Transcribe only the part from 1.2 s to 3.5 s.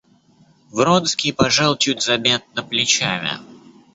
пожал чуть заметно плечами.